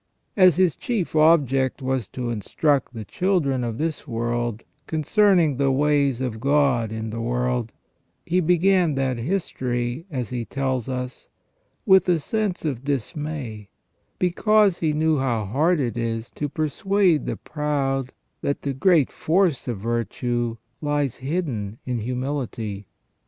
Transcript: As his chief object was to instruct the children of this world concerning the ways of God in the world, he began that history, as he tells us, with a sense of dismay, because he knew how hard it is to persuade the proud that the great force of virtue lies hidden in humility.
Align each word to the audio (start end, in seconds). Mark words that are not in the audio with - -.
As 0.35 0.55
his 0.55 0.75
chief 0.75 1.15
object 1.15 1.79
was 1.79 2.09
to 2.09 2.31
instruct 2.31 2.95
the 2.95 3.05
children 3.05 3.63
of 3.63 3.77
this 3.77 4.07
world 4.07 4.63
concerning 4.87 5.57
the 5.57 5.69
ways 5.69 6.21
of 6.21 6.39
God 6.39 6.91
in 6.91 7.11
the 7.11 7.21
world, 7.21 7.71
he 8.25 8.39
began 8.39 8.95
that 8.95 9.19
history, 9.19 10.07
as 10.09 10.29
he 10.31 10.43
tells 10.43 10.89
us, 10.89 11.29
with 11.85 12.09
a 12.09 12.17
sense 12.17 12.65
of 12.65 12.83
dismay, 12.83 13.69
because 14.17 14.79
he 14.79 14.91
knew 14.93 15.19
how 15.19 15.45
hard 15.45 15.79
it 15.79 15.95
is 15.99 16.31
to 16.31 16.49
persuade 16.49 17.27
the 17.27 17.37
proud 17.37 18.11
that 18.41 18.63
the 18.63 18.73
great 18.73 19.11
force 19.11 19.67
of 19.67 19.77
virtue 19.77 20.57
lies 20.81 21.17
hidden 21.17 21.77
in 21.85 21.99
humility. 21.99 22.87